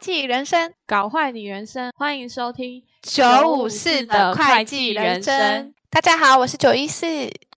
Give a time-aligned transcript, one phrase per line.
[0.00, 1.92] 计人生，搞坏你人生。
[1.94, 5.74] 欢迎收听九五四的会计人生。
[5.90, 7.06] 大家好，我是九一四。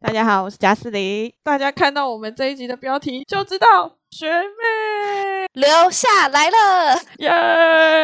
[0.01, 1.31] 大家好，我是贾斯林。
[1.41, 6.99] 大家看到我们这一集的标题就知道，学妹留下来了。
[7.19, 7.29] 耶！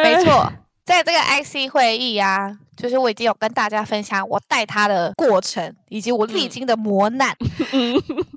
[0.02, 0.50] 没错，
[0.86, 2.56] 在这个 IC 会议啊。
[2.80, 7.36] 就是我已经有跟大家分享我带他的过程，以及我历经的磨难。
[7.72, 7.94] 嗯、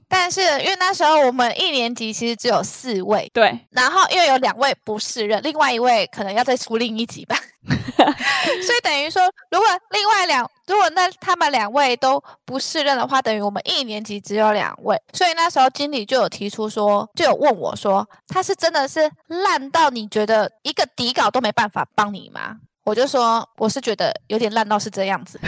[0.08, 3.58] 但是因为那时候我们一年级其实只有四位，对。
[3.72, 7.38] 然后因为有两位不适任，另外一位可能要再出另一集吧。
[7.66, 15.02] 所以等于说，如果另外两，如果那他们两位都不适任的话，等于我们一年级只有两位。
[15.14, 22.58] 所以那时候经理就有提出说，就有问我说，他是真的是烂到你觉得一个底稿都没办法帮你吗？
[22.84, 25.40] 我就说，我是觉得有点烂到是这样子，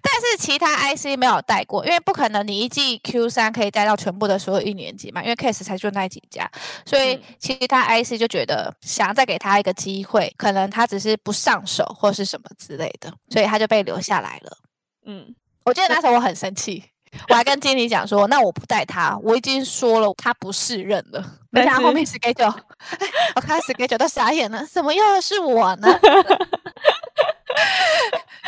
[0.00, 6.50] 但是其他 IC 没有带过，因为不可能你一季 Q 三可以带到全部的所有一年级嘛，因为 case 才就那几家，
[6.86, 14.58] 所以其他 IC 就觉得想要再给他一个机会，可能他只是不上手或是什么之类的，所以他就被留下来了。
[15.04, 16.84] 嗯，我记得那时候我很生气。
[17.28, 21.24] 我还跟经理讲说，那我不带他，我已经说了他不适任了。
[21.50, 22.54] 没想到后面 schedule，
[23.36, 25.88] 我看 schedule 都傻眼了，怎么又是我呢？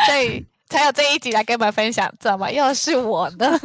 [0.07, 3.59] 所以才有这一集来跟我们分享，怎么又是我呢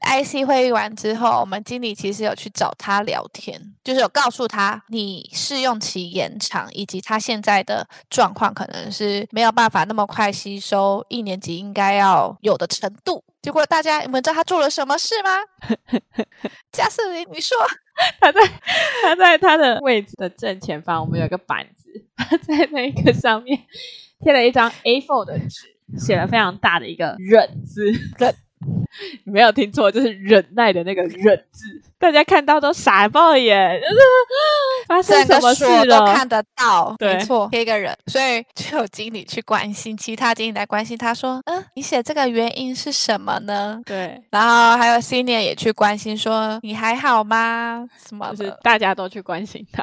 [0.00, 13.22] ？IC 会议完之后，我们经理其实有去找他聊天，就是有告诉他你试用期延长，以及他现在的状况可能是没有办法那么快吸收一年级应该要有的程度。
[13.46, 15.30] 结果大家你们知道他做了什么事吗？
[16.72, 17.56] 加瑟琳，你说
[18.20, 18.40] 他在
[19.04, 21.88] 他在他的位置的正前方，我们有个板子，
[22.18, 23.56] 他在那个上面
[24.18, 27.92] 贴了一张 A4 的纸，写了非常大的一个忍字。
[28.18, 28.34] 忍
[29.24, 33.94] 你没有听错，就是忍耐的那个忍字，大家看到都傻爆眼，就是
[34.86, 36.00] 发生什么事了？
[36.00, 43.80] 都看得到，没错，贴一个人，所以就有经理去关心，其他经理来关心他说，嗯，你写这个原因是什么呢？
[43.84, 47.84] 对，然后还有 senior 也去关心说，你还好吗？
[48.08, 49.82] 什么的，就是大家都去关心他。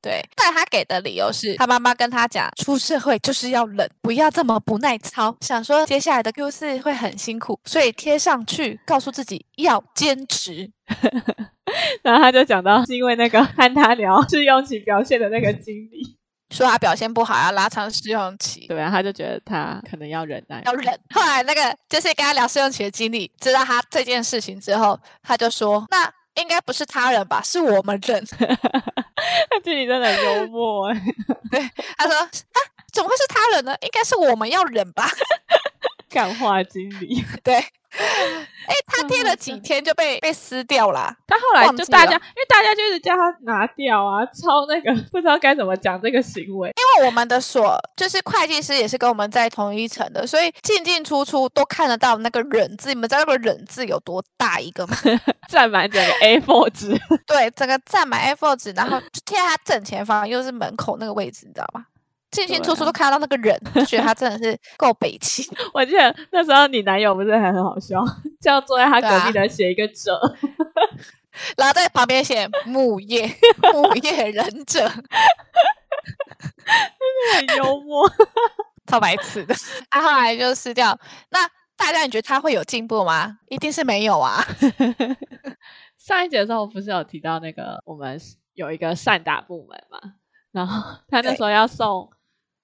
[0.00, 5.36] 对，但他给的理由是他妈妈跟他讲，出社会就是要忍，不要这么不耐操。
[5.40, 10.70] 想说接下来的 Q 四会很辛苦，所以贴上去告诉自己要坚持。
[12.02, 16.16] 然后他就讲到，是因为那个和他聊试用期表现的那个经理
[16.54, 18.68] 说他表现不好，要拉长试用期。
[18.68, 20.98] 对啊，他就觉得他可能要忍耐，要忍。
[21.12, 26.08] 后来那个就是跟他聊试用期的经历知道他这件事情之后，他就说那。
[26.38, 27.42] 应该不是他人吧？
[27.42, 28.24] 是我们人。
[29.50, 31.00] 他自己真的很幽默哎。
[31.50, 32.28] 对，他说啊，
[32.92, 33.76] 怎么会是他人呢？
[33.82, 35.08] 应该是我们要忍吧？
[36.10, 37.24] 干话经理。
[37.42, 37.54] 对。
[37.56, 41.10] 哎，他贴了几天就被被撕掉了。
[41.26, 46.68] 他后来就大家，因为大家就是叫他拿掉啊，抄那个不知道该怎么讲这个行为。
[46.68, 52.90] 因为我们的所就是会计师也是跟我们在同一层的，所以进进出出都看得到那个忍字。
[52.90, 54.94] 你们知道那个忍字有多大一个吗？
[55.48, 57.00] 占满整个 A4 纸。
[57.26, 61.86] 对，整个占满 A4 纸，然后贴在他正前方，又是门口那个位置，你知道吗？
[62.30, 65.50] 进进出出都看到那个人，就觉得他真的是够北气。
[65.72, 68.04] 我记得那时候你男友不是还很好笑，
[68.40, 70.36] 就要坐在他隔壁的写一个者，啊、
[71.56, 73.26] 然后在旁边写木叶
[73.72, 75.00] 木叶忍者，真
[77.24, 78.06] 的很幽默，
[78.86, 79.54] 超白痴的。
[79.88, 80.98] 他、啊、后来就撕掉。
[81.30, 83.38] 那大家你觉得他会有进步吗？
[83.48, 84.44] 一定是没有啊。
[85.96, 88.20] 上一节的时候不是有提到那个我们
[88.52, 89.98] 有一个善打部门嘛？
[90.52, 92.10] 然后他那时候要送。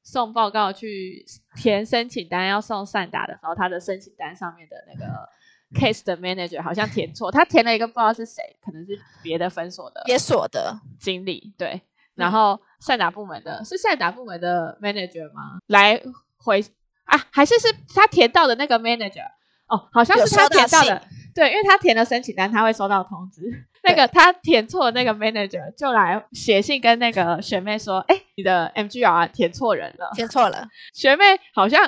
[0.04, 1.26] 送报告去
[1.56, 5.28] 填申请单，要送善达的时候，他的申请单上面的那个
[5.74, 11.80] case 的 manager 好像填错，他填了一个不知道是谁，可能是别的分所的，别所的经理对。
[12.14, 15.58] 然后善达部门的是善达部门的 manager 吗？
[15.66, 16.00] 来
[16.36, 16.64] 回
[17.04, 19.26] 啊，还是是他填到的那个 manager？
[19.66, 23.42] 哦，好像是他填到的，对，因为他填了申请单，他会收到通知。
[23.82, 31.84] 那个他填错那个 manager 就来写信跟那个学妹说：“哎，你的 MGR 填错人了，填错了。”学妹好像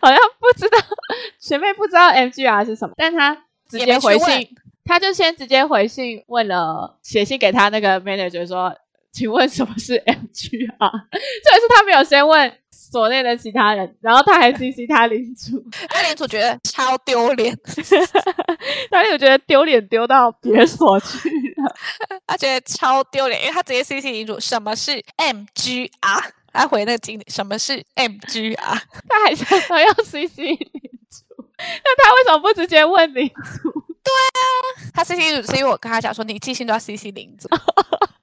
[0.00, 0.78] 好像不知道，
[1.38, 3.34] 学妹不知道 MGR 是什么，但她
[3.68, 4.48] 直接回信，
[4.84, 8.74] 她就先直接回信问了，写信给他那个 manager 说
[9.12, 10.26] ：“请问什么是 MGR？”
[11.12, 12.52] 这也是他没有先问。
[12.90, 17.56] 所内的其他人，然后他还 CC 他领主， 他领主觉得超丢脸，
[18.90, 21.74] 他领主觉得丢脸丢到别所去了，
[22.26, 25.90] 他觉得超丢脸，因为他直接 CC 领主什么是 MGR，
[26.52, 30.58] 他回那个经理什么是 MGR，他还想说要 CC 领
[31.10, 33.70] 主，那他为什么不直接问领主？
[34.02, 34.42] 对啊，
[34.94, 37.48] 他 CC 领主是因为我跟他讲说你寄信都要 CC 领主。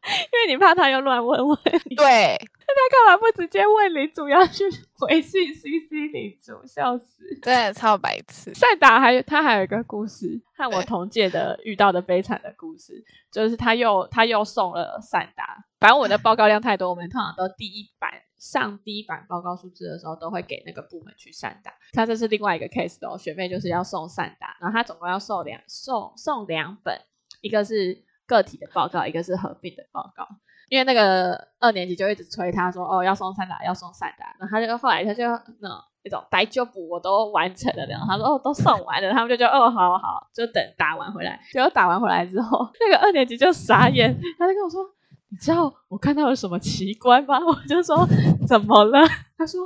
[0.07, 1.95] 因为你怕他又乱问问题。
[1.95, 2.37] 对。
[2.69, 4.65] 那他干嘛不直接问领主要去
[4.99, 6.53] 回信 CC 领主？
[6.67, 7.23] 笑死！
[7.41, 8.53] 真的超白痴。
[8.53, 15.63] 善达还有他还有一个故事，和我同届的遇到的悲惨的故事，就是他又他又送了善达。
[15.79, 21.73] 反正我的报告量太多，我们通常都第一版上第一版报告数字的时候，都会给那个部门去善达。
[21.93, 26.99] 他这是另外一个 case 哦，学妹就是要送善达，然后他总共要送两送送两本，
[27.39, 30.27] 一个是个体的报告，一个是合并的报告。
[30.69, 35.23] 因为那个二年级就一直催他说，哦，要送赛达，要送赛达，然后他就后来他就
[35.61, 35.69] 那
[36.03, 41.39] 那种大丈夫我都完成了，然后他说哦，都送完了，他们就觉得哦，好好，就等打完回来。
[41.53, 44.83] 结果打完回来之后，那个二年级就傻眼，他就跟我说，
[45.29, 47.39] 你知道我看到了什么奇观吗？
[47.47, 48.05] 我就说
[48.45, 49.07] 怎么了？
[49.37, 49.61] 他说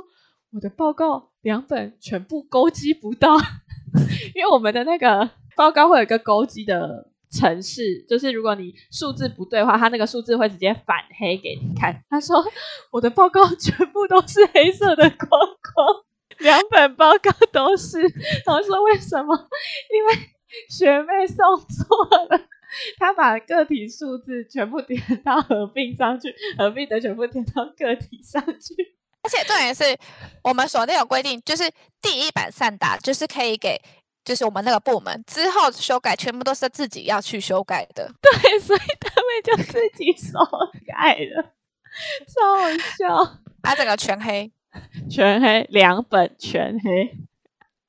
[0.54, 3.36] 我的报告两本全部勾稽不到，
[4.36, 7.10] 因为我们的那个报告会有一个勾稽的。
[7.32, 12.04] 城市就是，如果你数字不对的话，它那个数字会直接反黑给你看。
[12.10, 12.44] 他说
[12.90, 16.04] 我的报告全部都是黑色的框框，
[16.38, 18.00] 两本报告都是。
[18.44, 19.48] 然后说为什么？
[19.94, 20.12] 因为
[20.68, 21.36] 学妹送
[21.66, 22.40] 错了，
[23.00, 28.94] 他把个体数字全部填到合并上去，合并的全部填到个体上去。
[29.22, 29.96] 而且重点是
[30.42, 31.70] 我们所内有规定，就是
[32.02, 33.80] 第一版赛达就是可以给。
[34.24, 38.10] 就是我们那个部门之后修改，全部都是自己要去修改的。
[38.20, 40.38] 对，所以他们就自己修
[40.86, 41.42] 改了，
[42.28, 43.38] 超好笑。
[43.62, 44.50] 他整个全黑，
[45.08, 47.16] 全黑，两本全黑。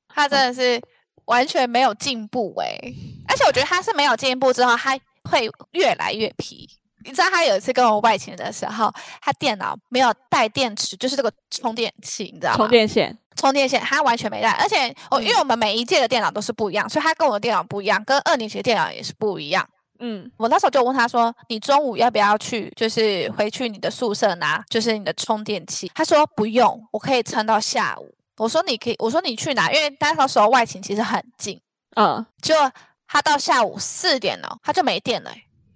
[0.08, 0.80] 他真的是
[1.24, 2.78] 完全没有进步哎！
[3.26, 4.96] 而且我觉得他是没有进步之后，他
[5.30, 6.68] 会越来越皮。
[7.04, 12.56] 你知道他有一次跟我外勤的时候，他电脑没有带电池，就是这个充电器，你知道吗？
[12.58, 13.18] 充电线。
[13.36, 19.66] 充电线他完全没带，而且哦，因为我们每一届的电脑都是不一样，所以他跟我的电脑不一样，跟二年级的电脑也是不一样。
[20.00, 29.70] 嗯，我那时候就问他说：“你中午要不要去，就是回去你的宿舍拿，就是你的充电器？”他说：“不用，我可以撑到下午。”我说：“你可以，我说你去拿？
[29.70, 31.60] 因为那时候外勤其实很近。”
[31.96, 32.54] 嗯，就
[33.06, 35.30] 他到下午四点了，他就没电了。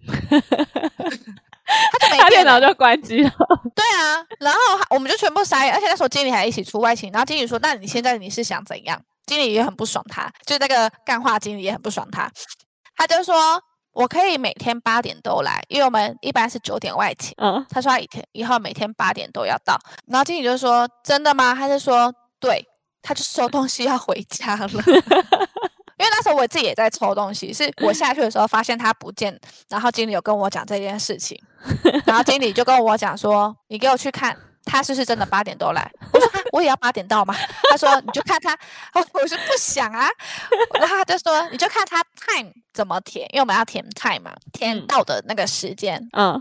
[1.92, 3.30] 他就没电，电脑就关机了。
[3.76, 4.58] 对啊，然后
[4.90, 7.10] 我们就全部傻眼，而且那时候经理还一起出外勤。
[7.12, 12.30] 然后经理说：“那你现在你是想怎样？”经理也很不爽他，就那个干话经理也很不爽他。
[12.96, 13.62] 他就说
[13.92, 19.78] ：“我可以每天八点都来，因为我们一般是九点外勤。”嗯，他说他以前以后每天八点都要到。
[20.06, 22.66] 然后经理就说：“真的吗？”他就说：“对。”
[23.00, 24.68] 他就收东西要回家了。
[25.98, 31.36] 因为那时候我自己也在抽东西，是我下去的时候发现他不见，然后经理有跟我讲这件事情，
[32.06, 37.34] 然后经理就跟我讲说：“你给我去看他是不是真的八点多来。”我说：“我也要八点到吗？”
[37.70, 38.56] 他说：“你就看他。”
[38.94, 40.08] 我我说：“不想啊。”
[40.78, 46.40] 然后他就说：“你就看他 time 怎么填，因为我们要填 time 嘛，填到的那个时间。”嗯。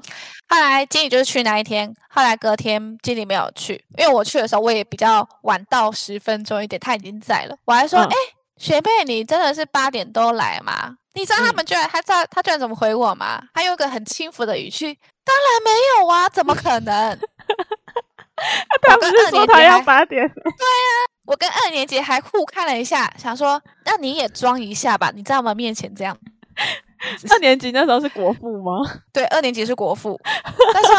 [0.49, 7.57] 后来经理就是去那一天，后来隔天经理没有去，因为我去的时候我也比较晚到十分钟一点，他已经在了。
[7.65, 8.09] 我还说：“哎、嗯。
[8.09, 8.15] 欸”
[8.57, 10.95] 学妹，你真的是八点多来吗？
[11.13, 13.41] 你知道他们居然，他知道他居然怎么回我吗？
[13.53, 14.93] 他用一个很轻浮的语气，
[15.23, 15.71] 当然没
[16.01, 17.17] 有啊，怎么可能？
[18.83, 20.27] 他不是说他要八点？
[20.29, 20.91] 对啊，
[21.25, 26.15] 我跟二年级还互看了一下，想说，那你也装一下吧，你在我们面前这样。
[27.31, 28.71] 二年级那时候是国父吗？
[29.13, 30.19] 对，二年级是国父。
[30.73, 30.89] 但是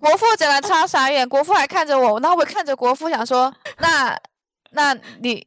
[0.00, 4.18] 国父真的超傻眼，国父还看着我，然后我看着国父想说，那
[4.70, 5.46] 那你。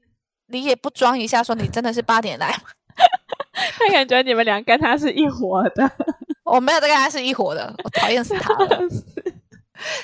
[0.51, 2.63] 你也不装一下，说你真的是八点来吗？
[3.77, 5.91] 他感觉你们俩跟他是一伙的。
[6.43, 8.67] 我没有在跟他是一伙的，我讨厌死他了。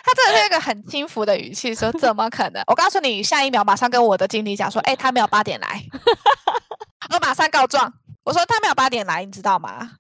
[0.04, 5.84] 他真的是一个很轻浮的语气说：“怎么可能？”我告诉你，下一秒马上跟我的经理讲说：“哎、欸，他没有八点来。”
[7.14, 9.92] 我马上告状，我说他没有八点来，你知道吗？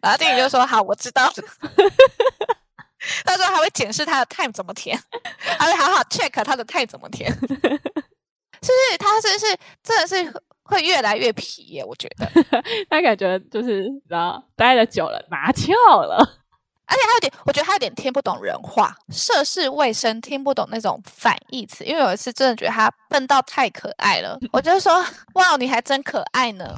[0.00, 1.30] 然后经理就说：“好，我知道。”
[3.24, 4.98] 他说还会检视他的 time 怎么填，
[5.58, 7.30] 还会好好 check 他的 time 怎么填。
[8.60, 9.46] 就是他，是是
[9.82, 12.26] 真的是会越来越皮耶，我觉得
[12.90, 15.72] 他感觉就是然后待的久了拿翘
[16.02, 16.16] 了，
[16.86, 21.84] 而且他有点，我觉得他有点听不懂人话，涉世未深，听不懂那种反义词。
[21.84, 26.76] 因为有一次真的觉得他笨到太可爱了，我就说 哇，你还真可爱呢。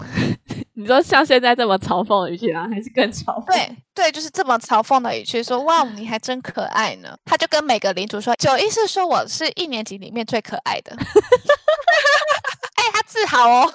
[0.78, 3.46] 你说像现在这么嘲讽的语气啊，还是更嘲讽？
[3.46, 7.18] 对对，就是这么嘲讽的语气说哇，你还真可爱呢。
[7.24, 10.96] 他就跟每个领主说，九一是说我是一年级里面最可爱的。
[12.76, 13.74] 哎、欸，他自豪哦，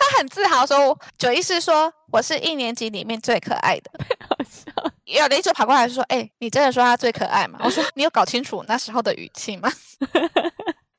[0.00, 3.92] 他很自豪说，九一是说我是一年级里面最可爱的。
[4.28, 4.90] 好笑。
[5.04, 7.60] 有领主跑过来说，哎、欸，你真的说他最可爱吗？
[7.62, 9.70] 我说你有搞清楚那时候的语气吗？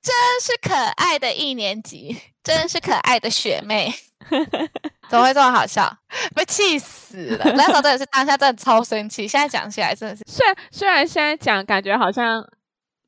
[0.02, 3.94] 真是可爱的一年级，真是可爱的学妹。
[5.10, 5.92] 怎么会这么好笑？
[6.36, 7.52] 被气死了！
[7.58, 12.48] 那时候真的是当下真的超生气，现在讲起来真的是，虽然虽然现在讲感觉好像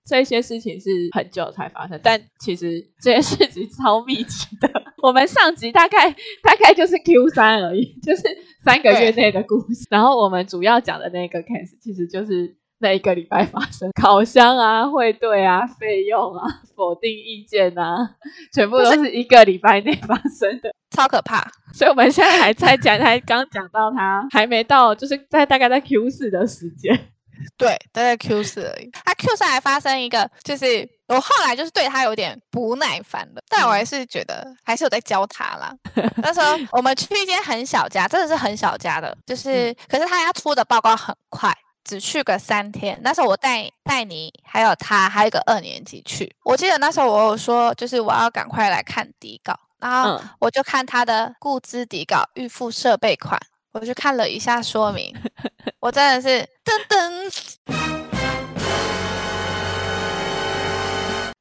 [0.06, 4.70] 这些事情是很久才发生，但其实这些事情超密集的。
[5.04, 6.10] 我们上集大概
[6.44, 8.24] 大概就是 Q 三而已，就是
[8.64, 9.88] 三个月内的故事。
[9.90, 12.61] 然后我们主要讲的那个 case 其实就是。
[12.82, 18.16] 那一个礼拜发生烤箱啊、汇兑啊、费用啊、 否定意见啊，
[18.54, 21.46] 全部都是一个礼拜内发生的，超可怕。
[21.74, 27.08] 所以我们现在还在讲，才刚讲到他还没到，就是在大概在 Q 四的时间。
[27.58, 28.90] 对，都在 Q 四而已。
[29.04, 35.74] 他 Q 四还发生一个，就是我后来就是对他有点不耐烦了，但我还是觉得还是有在教他啦。
[36.22, 41.52] 那时候我们去一间很小家，真的是很小家的，就是、嗯、可是他要出的报告很快。
[41.84, 46.34] 只去个三天，那时候我带带你，还有他，还有一个二年级去。
[46.44, 53.40] 我记得那时候我有说，就是我要赶快来看底稿，然后我就看他的固资底稿预付设备款，
[53.72, 55.14] 我就看了一下说明，
[55.80, 57.32] 我真的是噔噔。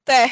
[0.02, 0.28] 对，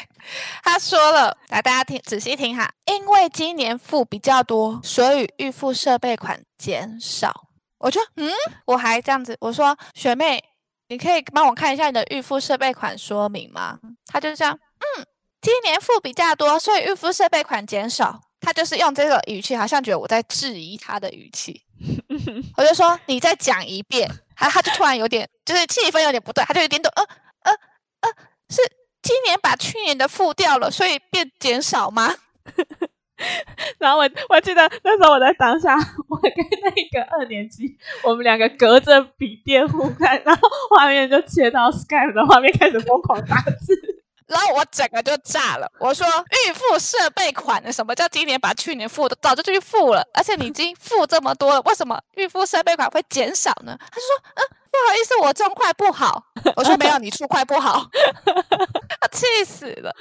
[0.61, 7.48] 他说了，来大家听仔细听哈，因为今年付比较多，所以预付设备款减少。
[7.79, 8.31] 我就嗯，
[8.65, 10.43] 我还这样子，我说学妹，
[10.89, 13.79] 你可以帮我看一下你的预付设备款说明吗？
[14.05, 15.05] 他就是这样，嗯，
[15.41, 18.21] 今年付比较多，所以预付设备款减少。
[18.41, 21.61] 他就是用这个语气，好像觉得我在质疑他的语气。
[22.55, 27.03] 我就说你再讲一遍，他他就突然有点，就是气氛有点不对，他就有点懂，呃
[27.41, 27.51] 呃
[27.99, 28.09] 呃，
[28.49, 28.61] 是
[29.01, 32.15] 今年把去年的付掉了，所以变减少吗？
[33.79, 35.75] 然后我我记得那时候我在当下，
[36.07, 36.31] 我跟
[36.63, 43.98] 那个二年级，我们两个隔着笔电互看，然后画面就切到 Skype 的画面，开始疯狂打字，
[44.29, 45.69] 然后我整个就炸了。
[45.79, 46.07] 我说
[46.47, 50.01] 预付设备款的，什么叫今年把去年付的早就去付了？
[50.13, 53.75] 而且你已经付这么多了，为什么预付设备款会减少呢？
[53.79, 54.43] 他就说嗯。
[54.71, 56.23] 不好意思，我中快不好。
[56.55, 57.83] 我说没有，你出快不好。
[59.01, 59.91] 他气死了，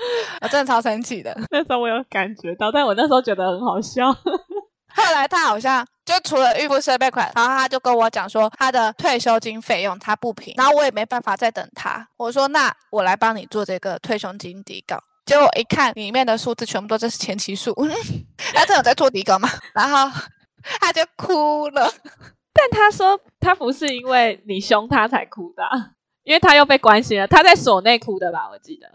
[0.42, 1.34] 我真的超生气的。
[1.50, 4.12] 那时候我有感觉到，但我那时候觉得很好笑。
[4.94, 12.08] 后来他好像就除了预付设备款，然后他就跟我讲说他的退休金费用他不平，然后我也没办法再等他。
[12.16, 14.98] 我说那我来帮你做这个退休金底稿。
[15.26, 17.74] 结果我一看里面的数字全部都这是前期数，
[18.54, 19.50] 他真的在做底稿吗？
[19.74, 20.10] 然后
[20.80, 21.92] 他就哭了。
[22.54, 25.62] 但他说他不是因为你凶他才哭的，
[26.24, 27.26] 因为他又被关心了。
[27.26, 28.48] 他在所内哭的吧？
[28.50, 28.88] 我记得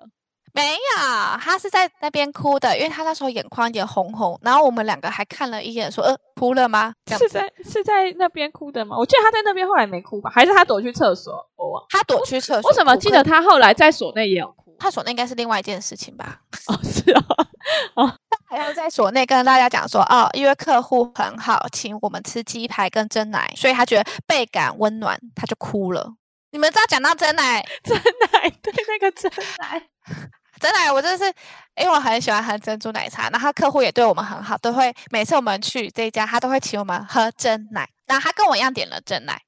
[0.53, 4.39] 没有，他是在那边哭的，因为他那时候眼眶也红红。
[4.43, 8.95] 然后我们两个还看了一眼，说：“呃，哭了吗？”是在是在那边哭的吗？
[8.97, 10.29] 我记得他在那边后来没哭吧？
[10.33, 11.33] 还是他躲去厕所？
[11.55, 11.83] 我忘。
[11.89, 12.69] 他躲去厕所。
[12.69, 14.75] 我怎么记得他后来在所内也有哭？
[14.77, 16.41] 他所内应该是另外一件事情吧？
[16.67, 17.47] 哦，是哦，
[17.95, 18.13] 哦。
[18.47, 26.13] 还要在所内跟大家讲说哦，因为客户很好，请我们吃鸡排跟珍奶，所以他觉得倍感温暖，他就哭了。
[26.51, 29.81] 你们知道讲到珍 奶，珍奶对那个珍奶，
[30.63, 31.33] 珍奶，我真的是
[31.75, 37.89] 因为我很喜欢喝珍珠奶茶，然后客户也对我们很好，都会每次我们去这一家，他都会请我们喝真奶。
[38.05, 39.41] 然后他跟我一样点了真奶，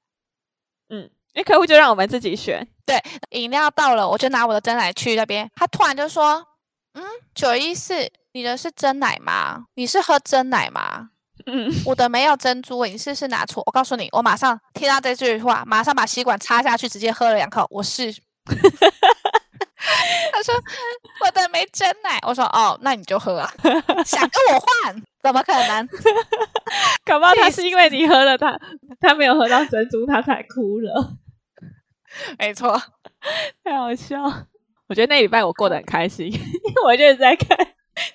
[0.90, 2.68] 嗯，因为客户就让我们自己选。
[2.84, 6.46] 对，饮料到了，我就拿我的真奶去那边，他突然就说，
[6.92, 7.02] 嗯，
[7.34, 7.94] 九一四。
[8.32, 9.64] 你的是真奶吗？
[9.76, 11.08] 你是喝真奶吗？
[11.46, 13.62] 嗯，我的没有珍珠，你是是拿错。
[13.64, 17.66] 我告诉你，我马上听到这句话，马上把吸管插下去，直接喝了两口。
[17.70, 18.14] 我是，
[20.32, 20.54] 他说
[21.24, 23.50] 我的没真奶，我说哦，那你就喝啊，
[24.04, 25.88] 想跟我换，怎么可能？
[27.04, 28.58] 搞不好他是因为你喝了他，
[29.00, 31.14] 他没有喝到珍珠，他才哭了。
[32.38, 32.80] 没错，
[33.64, 34.22] 太好笑。
[34.88, 37.56] 我觉得那礼拜我过得很开心， 因为我就是在看。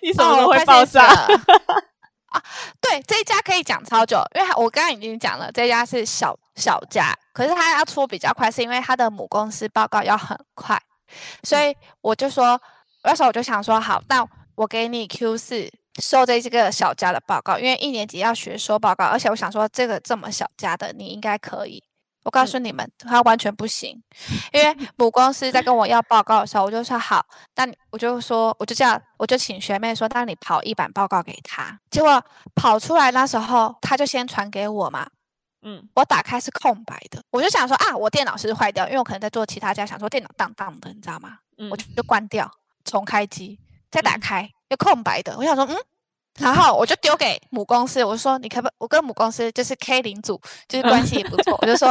[0.02, 1.06] 你什么时候会爆炸？
[1.08, 1.42] 哦、
[2.32, 2.44] 啊，
[2.80, 10.80] 对，这一家可以讲超久，因为我刚刚已经讲了，这家是小小家，可是他要出比较快，是因为他的母公司报告要很快，
[11.44, 12.60] 所以我就说，
[13.04, 14.26] 那时候我就想说，好，那
[14.56, 21.84] 我给你 Q 四收这这个小家的报告，因为一年级要学收报告，而且我想说，这个这么小家的，你应该可以。
[22.24, 24.00] 我告诉你们，他完全不行，
[24.54, 27.26] 因为母公司在跟我要报告的时候，我就说好，
[27.56, 31.80] 那我就说，我就这样，我就请学妹说，那你跑一版报告给他。
[31.90, 35.10] 结果跑出来那时候，他就先传给我嘛，
[35.64, 41.38] 嗯，我打开是空白的，我就想说啊，我电脑是坏掉，因为我可能在做其他家，想说电脑当当的，你知道吗？
[41.70, 42.50] 我就就关掉，
[42.84, 43.60] 重开机，
[43.92, 45.78] 再打开，又空白的，我想说嗯。
[46.40, 51.54] 然后我就丢给母公司，我说：“你可不，我跟母公司就是 K 零组，就是关系也不错。
[51.62, 51.88] ”我就说：“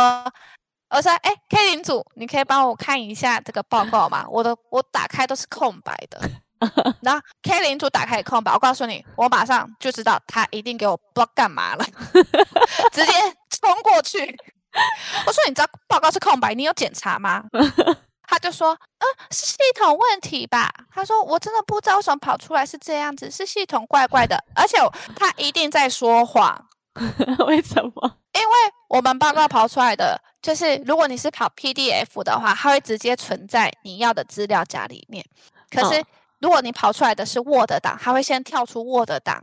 [0.88, 4.24] 我说，哎，K 零组，你可以帮我看一下这个报告吗？
[4.30, 6.18] 我的我打开都是空白的。
[7.02, 11.84] ”然后 K 零组打开空白，我告诉你，我马上就知道他一定给我不知道干嘛了，
[12.92, 13.12] 直接
[13.60, 14.18] 冲过去。
[15.26, 17.44] 我说：“你知道报告是空白，你有检查吗？”
[18.28, 24.76] 他就说：“嗯，是系统问题吧？”他说：“我真的不知道为什么跑出来是这样子，是系统怪怪的，而且
[25.16, 26.66] 他一定在说谎。
[27.46, 28.16] 为什么？
[28.32, 28.54] 因为
[28.88, 35.24] 我们报告跑出来的就是，如果你是跑 PDF 的话，它会直接存在你要的资料夹里面。
[35.68, 36.00] 可是
[36.38, 39.42] 如果你跑出来的是 Word 档，它会先跳出 Word 档，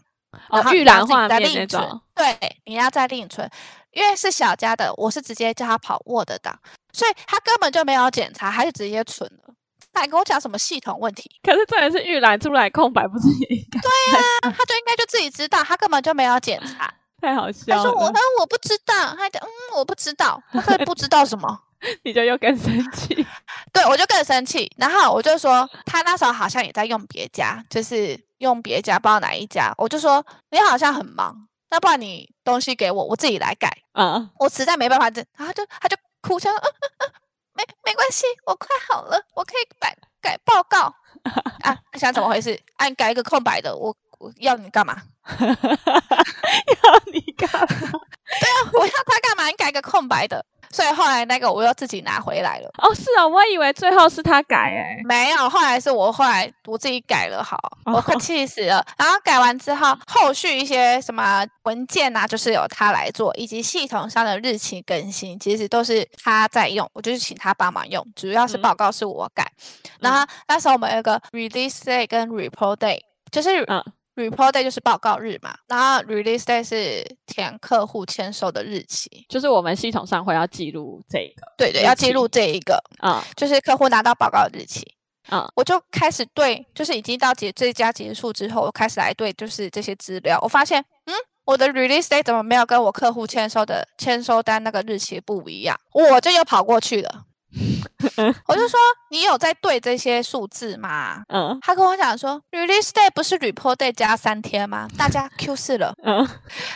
[0.50, 2.02] 哦，预览画面那种。
[2.16, 3.50] 对，你要再另存。”
[3.98, 6.56] 因为是小家的，我是直接叫他跑 Word 档，
[6.94, 9.54] 所以他根本就没有检查，他就直接存了。
[9.92, 11.28] 他还跟我讲什么系统问题？
[11.42, 13.80] 可是这也是预览出来空白，不是也应该？
[13.82, 16.94] 对呀、啊，他就应该就自己知道，他根本就没有检查。
[17.20, 17.84] 太好笑了。
[17.84, 21.60] 他说我，他说我不知道，他讲嗯，我不知道，他说不知道什么？
[22.06, 23.26] 你就又更生气。
[23.74, 24.72] 对，我就更生气。
[24.78, 29.74] 然后我就说，他那时候好像也在用别家，就是用别家，不知道哪一家。
[29.80, 31.47] 我就说，你好像很忙。
[31.70, 33.70] 那不然你东西给我，我自己来改。
[33.94, 37.12] 嗯，我实在没办法，这然后就他就哭说，嗯嗯嗯，
[37.54, 40.94] 没没关系，我快好了，我可以改改报告。
[41.64, 42.58] 啊，他想怎么回事？
[42.78, 45.02] 按、啊、改一个空白的，我我要你干嘛？
[45.28, 47.68] 要你干嘛？
[48.40, 49.48] 对啊，我要他干嘛？
[49.48, 50.46] 你改个空白的。
[50.72, 52.70] 所以后来那个我又自己拿回来了。
[52.78, 55.02] 哦，是哦，我以为最后是他改诶。
[55.06, 58.86] 没有，后来是我后来我自己改了，好，我快 气死了。
[58.98, 69.44] 然后改完之后，后续一些什么文件啊，就是由他来做，以及系统上的日期更新，其实都是他在用，我就是请他帮忙用，主要是报告是我改。
[69.54, 73.00] 嗯、然后那时候我们有个 release day 跟 report day，
[73.32, 73.84] 就是嗯。
[74.18, 84.82] Report day 就是报告日嘛，然后 Release day 是填客户签收的日期，就是我们系统上会要记录这个，对对，要记录这一个啊，嗯、就是客户拿到报告的日期
[85.30, 91.14] 啊，嗯、我就开始对，就是已经到结这家结束之后，我开始来对，就是这些资料，我发现，嗯，
[91.46, 97.26] 我的 Release day 怎么没有跟我客户签收的签收单那个日期不一样，我就又跑过去了。
[98.48, 98.80] 我就说，
[99.10, 101.24] 你有在对这些数字吗？
[101.30, 104.88] 嗯，他跟我讲说，release day 不是 report day 加三天吗？
[104.98, 105.94] 大家 Q 四了。
[106.04, 106.28] 嗯，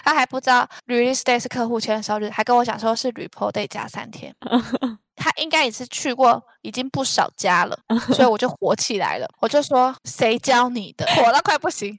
[0.04, 4.34] 他还不知道 release day 是客户签收日，还跟我讲说是 report day 加三天。
[4.50, 7.78] 嗯，他应该也是去过已经不少家了，
[8.14, 9.28] 所以我就火起来了。
[9.40, 11.06] 我就说，谁教你的？
[11.16, 11.98] 火到快不行。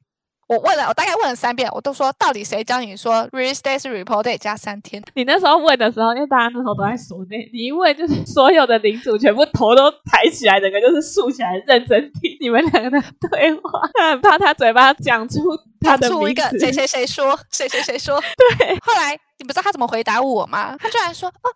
[0.53, 5.03] 我问了，我大概问了三遍，我都说到底谁教你说 release day 是 report day 加三天？
[5.15, 15.39] 你那时候问的时候，因为大家那时候都在所内，你一问就是所有的领主全部头都抬起来，整个就是竖起来认真听你们两个的对话，他很怕他嘴巴讲出
[15.81, 18.21] 他的名字，谁谁谁说，谁谁谁说。
[18.59, 20.77] 对，后来你不知道他怎么回答我吗？
[20.79, 21.49] 他居然说，哦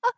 [0.00, 0.08] 哦，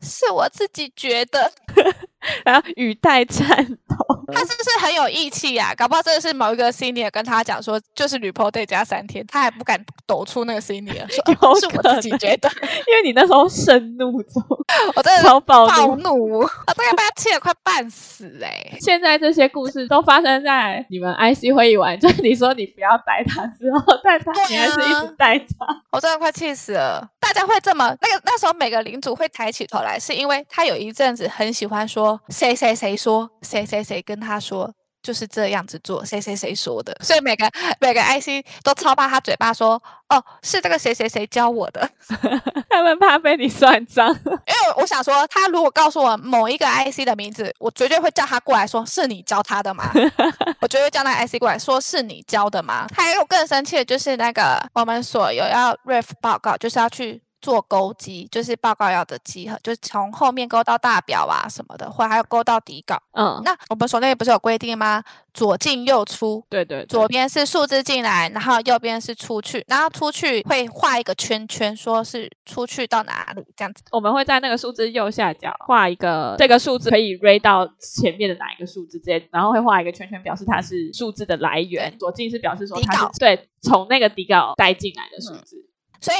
[0.00, 1.52] 是我自己觉得。
[2.44, 5.74] 然后语带颤抖，他是不是很有义气呀？
[5.76, 12.50] 搞不好真的是某一个 senior 跟他讲说，就是 report day 加三天，他还不敢抖出那个 senior， 是我自己觉得，
[12.86, 14.42] 因为你那时候盛怒中，
[14.94, 18.78] 我真的超暴怒，我大概被他气得快半死哎、欸！
[18.80, 27.08] 现在这些故事都发生在你们 IC 会议完，就是你说你不要带他之后带他，你还是一直带他，我真的快气死了！
[27.20, 32.20] 大家会这么那个那时候每个领主会抬起头来，是因为他有一阵子很喜欢说。
[32.28, 33.28] 谁谁谁说？
[33.42, 36.04] 谁谁谁跟他说就是这样子做？
[36.04, 36.96] 谁谁谁说的？
[37.02, 37.48] 所以每个
[37.80, 41.88] 每个 IC 都超怕他嘴巴说哦，是这个谁谁谁教我的。
[42.68, 49.90] 他们怕被你算账，因为我想说，他如果告诉我某一个 IC 的名字，我绝对会叫他过来说是你教他的吗？
[50.60, 52.86] 我绝对会叫那个 IC 过来说是你教的吗？
[52.94, 57.22] 还有更生气的就是那个我们所有要 ref 报告，就是要去。
[57.46, 63.00] 做勾稽就是报告要的稽核，就是从后面勾到大表啊什么的，或还有勾到底稿。
[63.12, 65.00] 嗯，那我们所内不是有规定吗？
[65.32, 66.44] 左进右出。
[66.48, 73.84] 对，对对，左边是数字进来，然后右边是出去，然后出去会画一个圈圈，说是出去到哪里这样子。
[73.92, 81.96] 我们会在那个数字右下角画一个这个数字可以 read 到前面的哪一个数字之间，然后会画一个圈圈，表示它是数字的来源。
[81.96, 86.16] 左进是表示说它是底稿对，从那个底稿带进来的数字，嗯、所以。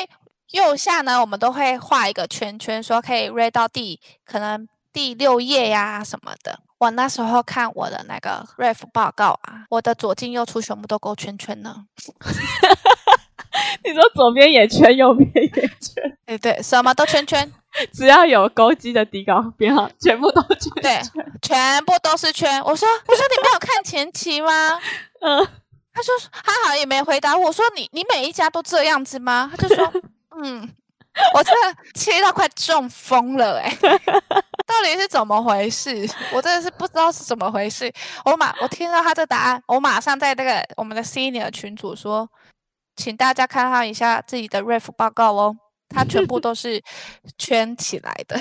[0.53, 6.61] 右下呢，我们都会画一个圈圈，说可以 read 到第可能第六页呀什么的。
[6.79, 11.87] 我那时候看我的那个 ref 报告啊，我的左进右出全部都勾圈圈呢。
[13.83, 17.51] 你说左边也圈，右边也圈，对对，什么都圈圈，
[17.95, 21.01] 只要有勾机的底稿编号，全部都圈圈，对，
[21.41, 22.63] 全部都是圈。
[22.63, 24.79] 我说，我说你没有看前期吗？
[25.23, 25.49] 嗯，
[25.95, 27.47] 他说他好像也没回答我。
[27.47, 29.51] 我说你你每一家都这样子吗？
[29.57, 29.91] 他就说。
[30.43, 30.69] 嗯，
[31.35, 33.75] 我真的气到快中风了哎、
[34.67, 36.09] 到底是怎么回事？
[36.33, 37.93] 我真的是不知道是怎么回事。
[38.25, 42.29] 我马我听到他这答案，我马上在那个我们的 senior 群组说，
[42.97, 45.57] 请大家看看一下自己的 ref 报告哦，
[45.89, 46.83] 他全部都是
[47.39, 48.39] 圈起来的。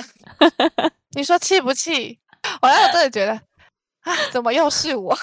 [1.16, 2.18] 你说气不气？
[2.60, 3.32] 我那时候真的觉得，
[4.02, 5.16] 啊，怎么又是我？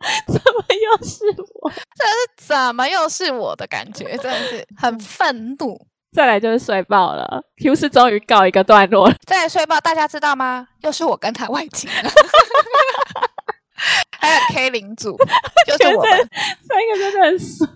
[0.26, 1.24] 怎么又是
[1.60, 1.70] 我？
[1.70, 4.16] 这是怎么又是我的感觉？
[4.18, 5.86] 真的是很愤怒。
[6.12, 9.14] 再来就是帅爆了，Q 是终于告一个段落了。
[9.26, 10.66] 再来帅爆，大家知道吗？
[10.80, 12.10] 又是我跟他外景了。
[14.18, 15.16] 还有 K 零组，
[15.66, 16.10] 就是我们
[16.68, 17.66] 三个真的很衰。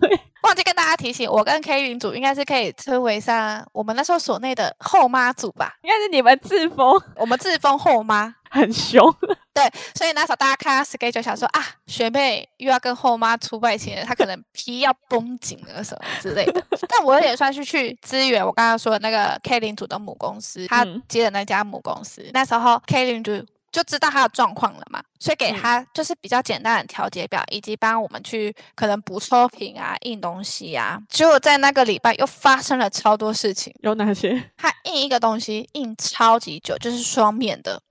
[0.43, 5.73] 忘记跟大家提醒，我跟 K 零组应该是可以称为上我们那时候所内的后妈组吧？
[5.81, 8.35] 应该是你们自封，我们自封后妈。
[8.55, 9.13] 很凶，
[9.53, 9.63] 对，
[9.93, 16.65] 所以那时候大家看到 schedule 想说啊，学妹又要跟后妈出外勤了，她可能皮要绷紧了什么之类的。
[16.87, 22.21] 但我也算是去支援我刚刚说的那个 K 领主的母公司，他接的那家母公司。
[22.21, 30.97] 嗯、那时候 K 领主就知道他的状况了嘛，所以给他就是比较简单的调节表，以及帮我们去可能补抽品啊、印东西啊。
[31.09, 34.51] 结果在那个礼拜又发生了超多事情，有哪些？
[34.55, 37.81] 他印一个东西印超级久，就是双面的。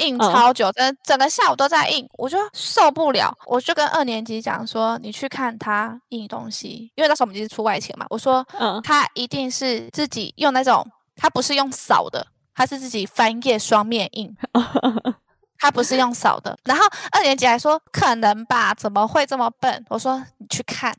[0.00, 3.32] 印超久，整、嗯、整个下午都在印，我就受不了。
[3.46, 10.86] 我就跟二年级讲说：“你去看他印东西，因为那时候我们就是出外勤嘛。”我说：“嗯，他一定是自己用那种，
[11.16, 14.34] 他不是用扫的，他是自己翻页双面印，
[15.58, 20.94] 他不是用扫的。”然后二年级还说：“可能吧，怎么会这么笨？”我说：“你去看。”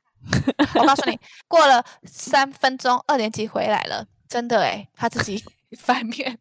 [0.76, 5.44] 我告诉你，过了三分钟，二年级回来了，真的诶，他自己
[5.80, 6.38] 翻面。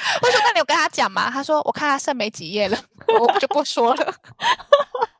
[0.22, 2.78] 我说：“那你有跟他讲吗？”他说：“我看他剩没几页了，
[3.20, 4.14] 我就不说了。”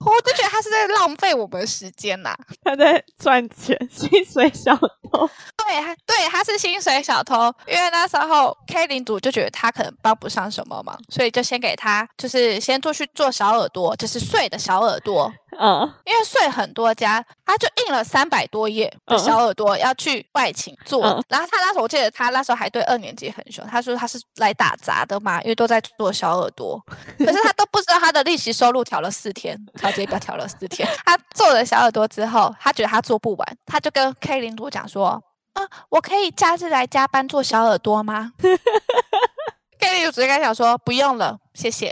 [0.00, 5.28] 我就觉得他是在浪费我们时间呐、啊，他在赚钱，薪水小偷。
[5.58, 7.52] 对，对，他是薪水小偷。
[7.66, 15.30] 因为那时候 K 领主就觉得他可能帮不上什么忙，所以就先给他，就是先做去做小耳朵，就是碎的小耳朵。
[15.62, 21.04] 嗯，因为睡很多家，他就印了三百多页的小耳朵要去外勤做。
[21.04, 26.82] 嗯、然后他那时候我记得他那时候还对二年级很凶，他说他是来打杂的嘛，因为都在做小耳朵。
[27.18, 29.54] 可是他都不知道他的利息收入调了四天。
[29.78, 30.88] 调节表调了四天。
[31.04, 38.32] 他做了小耳朵之后，他觉得他做不完，他就跟 K 领主讲说：“啊，我可以假日来加班做小耳朵吗
[39.80, 41.88] ？”K 领主直接跟他讲说：“不用了，谢谢。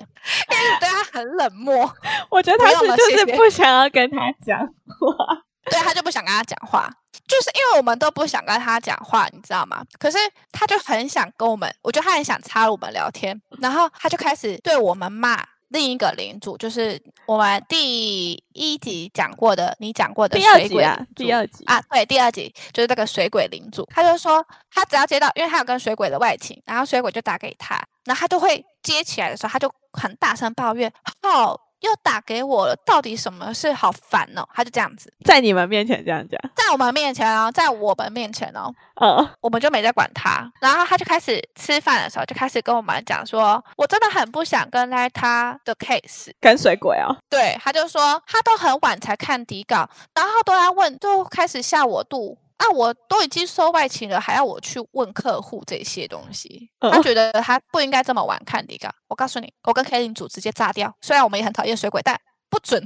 [0.48, 1.90] ”K 领主对他很冷漠，
[2.30, 6.88] 我觉得他是就是不想要跟他讲话，对，他就不想跟他讲话，
[7.26, 9.82] 就是因为我们都不想跟他讲话，你知道吗？
[9.98, 10.18] 可是
[10.52, 15.44] 他就很想跟我们，我觉得他很想插我们聊天，然后他就开始对我们骂。
[15.68, 31.67] 另一个领主就是我们第一集讲过的，你讲过的水鬼啊，第二集啊，对，第二集就是那个水鬼领主，他就说他只要接到，因为他有跟水鬼的外勤，然后水鬼就打给他，然后他就会接起来的时候，他就很大声抱怨，好。
[31.80, 33.72] 又打给我了，到底什么事？
[33.72, 34.46] 好烦哦！
[34.52, 40.50] 他就这样子在你们面前这样讲，在我们面前哦，在我们面前哦，嗯，我们就没在管他。
[40.60, 47.16] 然后他就开始吃饭的时候，就开始跟我们讲说，我真的很不想跟来他的 case 跟水鬼哦。
[47.30, 52.36] 对，他就说他都很晚才看底稿，然后都要问，就开始下我肚。
[52.58, 52.68] 啊！
[52.74, 56.68] 我都已经收外勤了，还要我去问客户这些东西？
[56.80, 58.88] 哦、他觉得他不应该这么晚看底稿。
[59.08, 60.94] 我告诉你，我跟 K 领主直接炸掉。
[61.00, 62.84] 虽然我们也很讨厌水鬼，但不准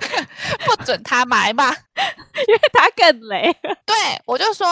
[0.64, 1.70] 不准他埋嘛，
[2.46, 3.52] 因为他更雷。
[3.86, 3.94] 对，
[4.26, 4.66] 我就说，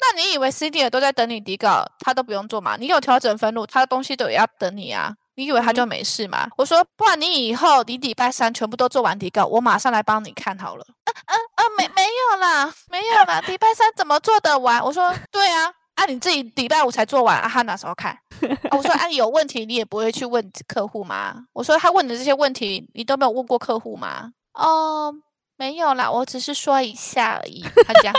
[0.00, 2.76] 那你以为 CD 也都在等你底稿，他都不用做嘛？
[2.76, 5.14] 你有调整分录，他的东西都也要等你啊。
[5.34, 6.44] 你以为他就没事吗？
[6.44, 10.84] 嗯、我说，不然你以后你礼拜三全部都做完底稿，我马上来帮你看好了。
[10.88, 14.82] 嗯嗯嗯，没没有啦，没有啦，礼拜三怎么做得完？
[14.84, 18.12] 我说，对啊，啊你自己礼拜五才做完，啊他哪时候看？
[18.70, 21.44] 啊、我说，啊你有问题你也不会去问客户吗？
[21.52, 24.32] 我说他问的这些问题你都没有问过客户吗？
[24.54, 25.14] 哦，
[25.56, 27.64] 没有啦，我只是说一下而已。
[27.86, 28.12] 他讲。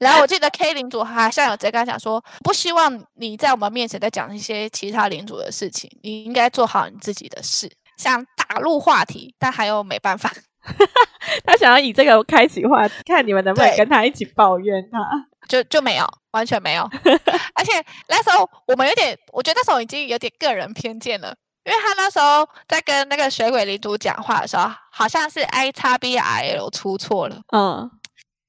[0.00, 7.70] 然后我记得 K 领主好像有在跟他讲说，不希望你在我们面前再讲一些其他领主的事情，你应该做好你自己的事。
[7.98, 10.32] 想打入话题，但还有没办法，
[11.44, 14.98] 他想要以这个开启话题，看你们能不能跟他一起抱怨他，
[15.46, 16.82] 就就没有，完全没有。
[17.54, 21.34] 而且那时候我们有点，我觉得那时候已经有点个人偏见了，
[21.66, 27.90] 因为他那时候在跟那个水鬼领主讲话的时候，好像是 I 叉 B R L 出错了，嗯。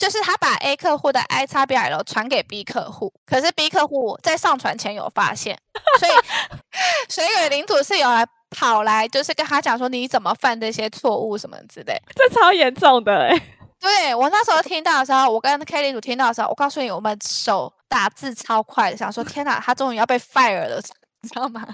[0.01, 5.55] 就是他把 A 客户的 I 叉 B L 传给 B 客户，可是 B 客户在上传前有发现，
[5.99, 6.11] 所以
[7.07, 13.41] 水鬼领主是有来跑来，就是跟他讲说，你怎么犯这些错误什么之类，这超严重的哎、欸。
[13.79, 20.81] 对，我那时候听到的时候，我跟 K 领主听到的时候，我告诉你，我们手打字超快的，想说天哪，他终于要被 fire 了。
[21.27, 21.67] 知道吗？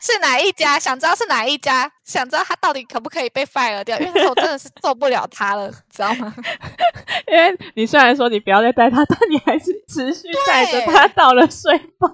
[0.00, 0.78] 是哪一家？
[0.78, 1.90] 想知道是哪一家？
[2.04, 3.98] 想知道他到底可不可以被 fire 掉？
[3.98, 6.34] 因为那时候真的是受不了他了，知道吗？
[7.28, 12.08] 因为你虽然说你不要再带他，但你还是持续带着他到了税报。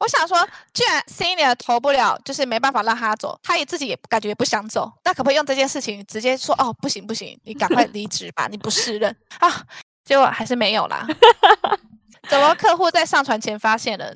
[0.00, 9.62] 我想说，既然 senior 投不了，就是没办法让他走，他也自己也感觉也不想走，那可不可以用这件事情直接说哦，不行不行，你赶快离职吧， 你不适任啊？
[10.04, 11.06] 结果还是没有啦。
[12.28, 14.12] 怎么客户在上船前发现了？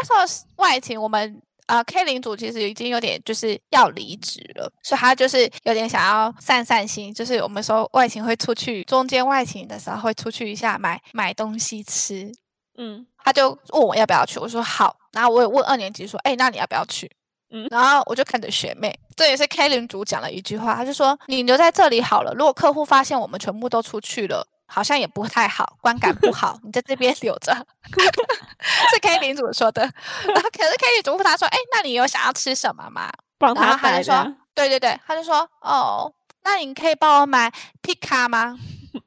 [0.00, 12.32] 那时候外勤我们呃 K 领组其实已经有点就是要离职了，所以他就是有点想要散散心，就是我们说外勤会出去，中间外勤的时候会出去一下买买东西吃。
[12.76, 14.94] 嗯，他就问我要不要去，我说好。
[15.12, 17.10] 然后我也问二年级说，哎，那你要不要去？
[17.50, 22.32] 嗯，然后我就看着学妹，这也是 K 领组讲了一句话，他就说你留在这里好了。
[22.34, 26.58] 如果客户发现我们全部都出去了，好像也不太好，观感不好。
[26.62, 27.52] 你在这边留着，
[28.92, 29.82] 是 K 领组说的。
[29.82, 33.10] 然 后可是 K 领组问他说，哎，那你有想要吃什么吗？
[33.38, 36.12] 帮他然后他就说，对对对，他就说，哦，
[36.44, 37.50] 那你可以帮我买
[37.80, 38.56] 皮卡吗？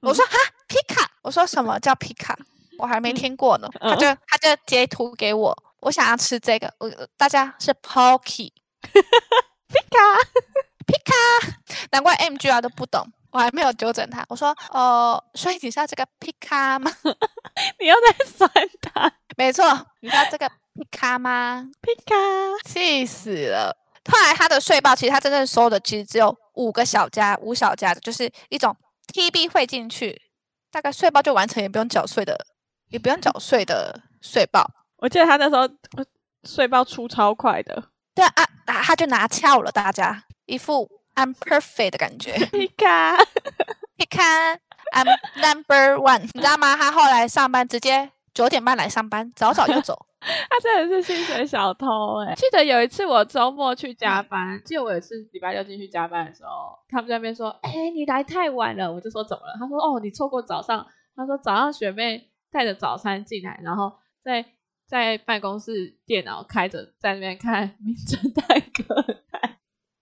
[0.02, 0.32] 我说 哈，
[0.68, 1.10] 皮卡。
[1.22, 2.36] 我说什么叫皮卡？
[2.80, 10.00] 我还没听过呢，嗯、他就他就截图给我，我想要吃这个，我大家是 Pocky，皮卡
[10.88, 11.14] 皮卡，
[11.92, 16.92] 难怪 MGR 都不懂，我还没有纠正他，我说哦，所以你知道这个皮卡吗？
[17.80, 18.50] 你又在酸
[18.82, 19.12] 他？
[19.38, 19.64] 没错，
[20.02, 21.68] 你知道这个皮卡吗？
[21.82, 22.16] 皮卡，
[22.66, 23.76] 气死了。
[24.12, 28.76] 后来他的税报其实他真正收的其实只有五个小家，五小家的，就是一种
[29.14, 30.22] TB 汇进去，
[30.72, 32.38] 大概税报就完成，也不用缴税的。
[32.92, 35.62] 也不用缴税的税报，我记得他那时候
[36.44, 37.82] 税报出超快的。
[38.14, 42.34] 对啊，啊，他就拿翘了，大家一副 I'm perfect 的感觉。
[42.54, 43.18] 你看，
[43.98, 44.60] 你看
[44.94, 45.06] ，I'm
[45.42, 46.76] number one，你知道吗？
[46.76, 50.06] 他后来上班直接九点半来上班，早早就走。
[50.22, 52.36] 他真的是薪水小偷哎！
[52.36, 63.94] 记得有一次我周末去加班，嗯、记得我有一次礼拜六进去加班的时候，他们在那边说：“哎、欸，你来太晚了。”我就说：“怎么了？”他说：“哦，你错过早上。”他说：“早上学妹。”带着早餐进来，然后
[64.26, 64.44] 在
[64.86, 69.06] 在办公室电脑开着，在那边看《名侦探柯南》。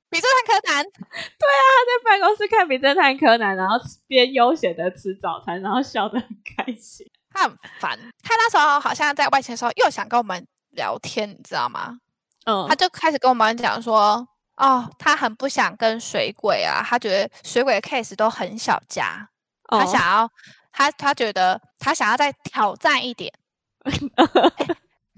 [0.09, 0.83] 名侦探柯南？
[0.83, 7.09] 对啊，他在办公室看《名侦探柯南》，然后边悠闲的吃早餐，然后笑得很开心。
[7.31, 11.99] 他很烦，他那时候好像在外勤的时候又想跟我们聊天，你知道吗？
[12.45, 19.29] 嗯，他就开始跟我们讲说，哦，他很不想跟水鬼啊，他觉得水鬼的 case 都很小家，
[19.67, 20.25] 他想要。
[20.25, 20.31] 哦
[20.71, 23.33] 他他觉得他想要再挑战一点，
[23.83, 23.91] 欸，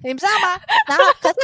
[0.02, 0.60] 你知道吗？
[0.88, 1.36] 然后可是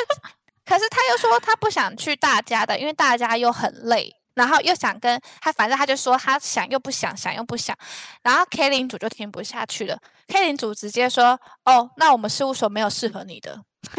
[0.65, 7.75] 可是他又说他不想去大家的，因为大家又很累，然后又想跟他，反正他就说他想又不想，想又不想，
[8.21, 13.59] 然后 K 领组就听不下去了，K 领组直接说：“哦，那我们事务所没有适合你的。”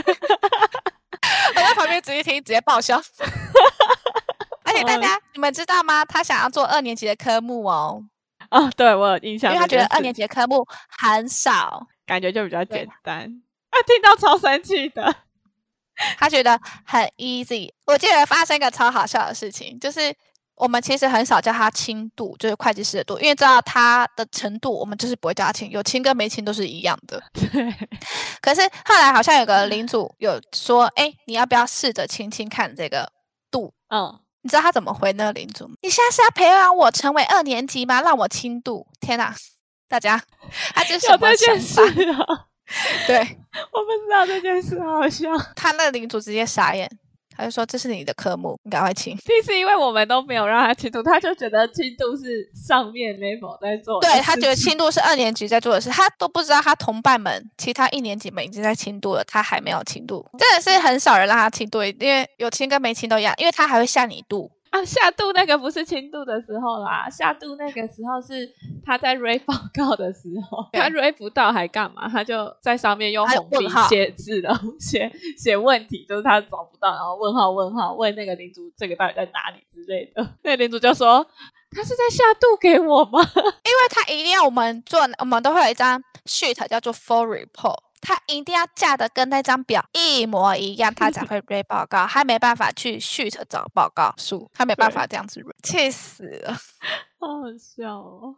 [1.55, 3.03] 我在旁边直接听，直接爆笑。
[4.65, 6.05] 而且大家你们知道吗？
[6.05, 8.03] 他想要做二年级的科目哦。
[8.51, 10.65] 哦，对我有印象，因为他觉得二年级的科目
[10.99, 13.25] 很少，感觉就比较简单。
[13.71, 15.15] 啊，听到超生气的，
[16.17, 17.73] 他觉得很 easy。
[17.87, 20.15] 我记得发生一个超好笑的事情，就是
[20.59, 27.23] 我们其实很少叫他轻度，就是会计师的度，因为知道他的程度，我们就是不会叫他轻，有轻跟没轻都是一样的。
[27.33, 27.89] 对。
[28.41, 33.11] 可是后来好像有个领主有说，哎，你要不要试着轻轻看这个
[33.51, 33.73] 度？
[33.89, 34.19] 嗯。
[34.41, 35.75] 你知道他怎么回那个领主吗？
[35.83, 38.01] 你现在是要培养我成为二年级吗？
[38.01, 38.87] 让我轻度？
[39.01, 39.35] 天哪！
[39.89, 40.23] 大家，
[40.75, 41.83] 他这是什么想法？
[43.07, 43.19] 对，
[43.73, 45.29] 我不知道这件事，好好笑。
[45.57, 46.89] 他那个领主直接傻眼，
[47.39, 49.17] 他就说：“这是你的科目，你赶快清。
[49.25, 54.01] 这是因为我们都没有让他清度，他就觉得轻度是上面 level 在做。
[54.01, 64.51] 对，他觉得轻度是二年级在做的事，他都不知道他同伴们其他一年级们已经在轻度了，他还没有轻度，真的是很少人让他轻度，因为有轻跟没轻都一样，因为他还会下你度。
[64.79, 68.49] 啊，下度那个不是轻度的时候啦，下度那个时候是
[68.85, 72.09] 他在 ray 报告的时候，他 ray 不到还干嘛？
[72.09, 80.35] 他就在上面用红笔写字然后， 写写问题，就是他找不到，然后问号问号问那个领主这个到底在哪里之类的。
[80.43, 81.27] 那个领主就说
[81.71, 83.21] 他是在下度给我吗？
[83.35, 87.79] 因为他一定要我们做，我们都会有一张 sheet 叫做 full report。
[88.01, 92.07] 他一定要嫁的跟那张表一模一样，他才会 read 报告。
[92.07, 96.53] 他没办法去 sheet 找报告书，他没办法这样子 read，气死了，
[97.19, 98.37] 好好笑哦！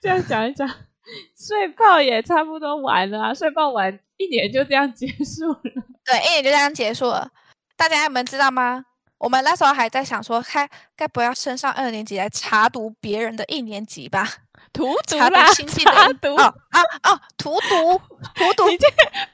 [0.00, 0.68] 这样讲一讲，
[1.36, 5.84] 睡报也差不多完了啊，睡报完一年就这样结束了。
[6.04, 7.30] 对，一年就这样结束了。
[7.76, 8.84] 大家你们知道吗？
[9.18, 14.28] 我们那时候还在想说，该该不要升上二年级来查读别人的一年级吧？
[14.74, 18.00] 荼毒查啦，读新进的查读，哦啊哦，荼毒
[18.34, 18.86] 荼毒，你这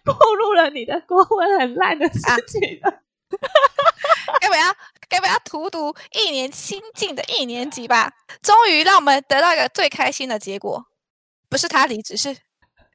[0.04, 3.00] 暴露了你的国文很烂的事情了。
[4.40, 4.74] 该不要
[5.08, 8.12] 该不要荼毒一年新进的一年级吧？
[8.42, 10.84] 终于让我们得到一个最开心的结果，
[11.48, 12.36] 不是他离职，是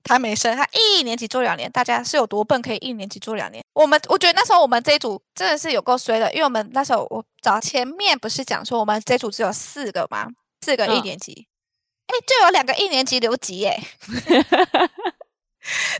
[0.04, 1.72] 他没升，他一年级做两年。
[1.72, 3.64] 大家是有多笨，可以一年级做两年？
[3.74, 10.28] 我们我觉得那时候我们这一组真的是有够衰的，因为我们那时候我早前面不是讲说我们这组只有四个吗？
[10.62, 11.48] 四个一年级，
[12.08, 13.80] 哎、嗯，就有两个一年级留级耶。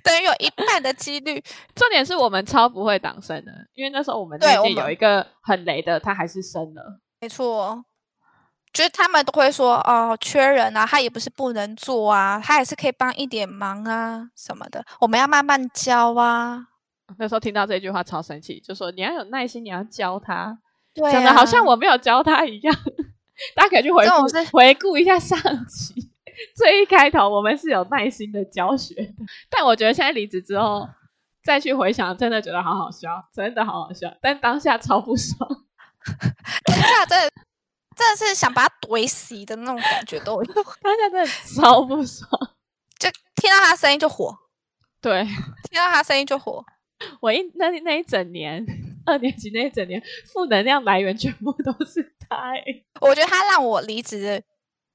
[0.04, 7.00] 等于有一半的几率， 重点是我们超不会挡生的，因为那时候我们那届有一个很雷的，他还是生了。
[7.20, 7.84] 没错，
[8.72, 16.68] 就是他们都会说哦，缺人啊，他也不是不能做啊，他也是可以帮一点忙啊什么的，我们要慢慢教啊。
[17.18, 20.60] 那时候听到这句话超生气，就说你要有耐心，你要教他，
[20.94, 22.76] 讲的好像我没有教他一样。
[23.56, 26.12] 大家可以去回顾回顾一下上集。
[26.54, 30.88] 最一开头，我们是有耐心的教学的， 但我觉得现在离职之后
[31.44, 34.14] 再去回想，真的觉得好好笑，真的好好笑。
[34.22, 35.38] 但当下超不爽，
[36.66, 37.32] 当下真的
[37.96, 40.54] 真的是想把他怼死的那种感觉都有。
[40.54, 42.30] 当下真的超不爽，
[43.00, 44.38] 就听到他声音就火。
[45.00, 46.66] 对，听到他声音就火。
[47.22, 48.66] 我一那那一整年
[49.08, 50.02] 二年级那一整年，
[50.34, 52.54] 负能量来源全部都是他。
[53.02, 54.44] 我觉得他让我离职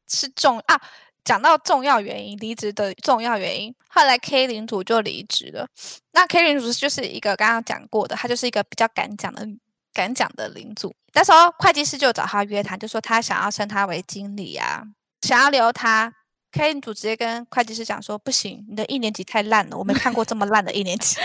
[0.09, 0.81] 是重啊。
[1.23, 5.68] 讲到重要原因，离职的重要原因，后来 K 领主就离职了。
[6.12, 9.46] 那 K 领主就是一个刚刚讲过的，他就是一个比较敢讲的、
[9.92, 10.94] 敢讲的领主。
[11.12, 14.83] 那时候会计师就找他约谈，就说他想要升他为经理啊，
[15.20, 16.11] 想要留他。
[16.53, 21.16] K 领主直接跟会计师讲说：“不行，你的一年级太烂了，我没看过这么烂的一年级。”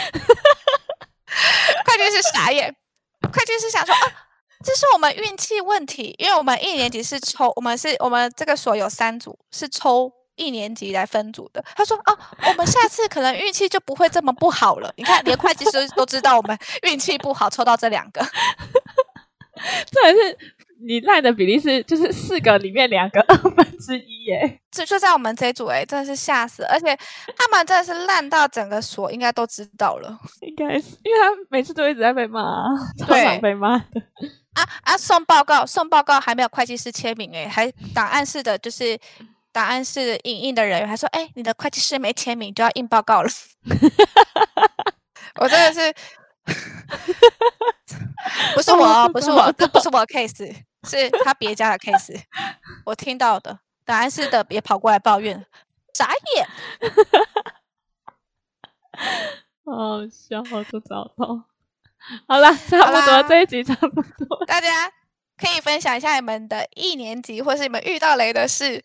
[1.97, 2.75] 会计师傻眼，
[3.21, 4.21] 会计师想说：“啊。”
[4.63, 11.63] 这是我们运气问题，因为我们一年级是抽，我们是我们这个所有三组是抽一年级来分组的。
[11.75, 18.25] 他说：“啊，我们下次可能运气就不会这么不好了。”你看，连会计师都知道我们运气不好，抽到这两个。
[19.91, 20.54] 这还是
[20.85, 24.59] 你烂的比例是就是四个里面两个 二分之一耶。
[24.71, 26.63] 就就在我们这一组哎，真的是吓死！
[26.63, 26.97] 而且
[27.37, 32.41] 他们真的是烂到整个所应该都知道了，应该是因为他每次都一直在被骂，
[33.07, 34.01] 对，常常被骂的。
[34.53, 34.97] 啊啊！
[34.97, 38.97] 送报告，送报告还没有会计师签名诶，还档案室的，就是
[39.51, 43.29] 档案室影印的人员还说：“哎，你的会计师没签名，就要印报告了。”
[45.39, 45.93] 我真的是
[48.77, 50.55] 我，不是我，这不是我的 case，
[50.87, 52.21] 是他别家的 case。
[52.85, 55.45] 我听到的答案是的别跑过来抱怨，
[55.93, 56.47] 眨眼。
[59.65, 61.45] 好笑，我都找到。
[62.27, 64.45] 好了，差不多这一集差不多。
[64.45, 64.91] 大家
[65.37, 68.83] 可以分享一下你们的一年级，或是你们遇到雷的事，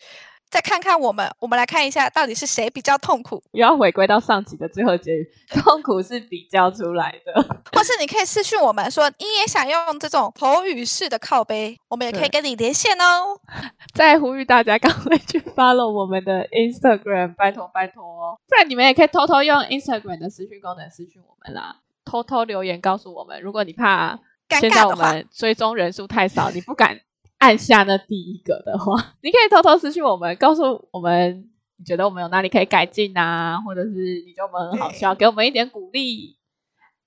[0.50, 1.30] 再看看我们。
[1.38, 3.42] 我们来看一下，到底是谁比较痛苦？
[3.52, 5.30] 又要回归到上集的最后结语，
[5.62, 7.42] 痛苦是比较出来的。
[7.72, 13.38] 或是你可以私讯我们说，你也想用这种口语式的靠背，我们也可以跟你连线哦。
[13.94, 18.38] 再呼吁大家赶快去 follow 我们的 Instagram，拜托拜托哦。
[18.48, 21.76] 不然你们也可以偷偷用 Instagram 的私讯功能私讯我们啦。
[22.04, 26.98] 偷偷留言告诉我们，如果你怕现在我们追踪人数太少，你不敢
[27.40, 36.36] 按下那第一个的话，你可以偷偷私信我们，告诉我们你觉得我们有哪里可以改进啊，或者是你觉得我们很好笑，给我们一点鼓励。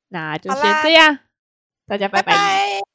[0.10, 1.20] 那就先这样，
[1.88, 2.34] 大家拜拜。
[2.34, 2.93] 拜拜。